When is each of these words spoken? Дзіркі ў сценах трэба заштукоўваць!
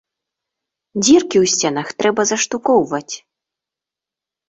Дзіркі 1.03 1.37
ў 1.43 1.53
сценах 1.53 1.87
трэба 2.01 2.21
заштукоўваць! 2.33 3.15